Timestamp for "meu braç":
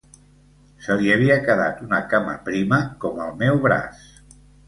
3.45-4.01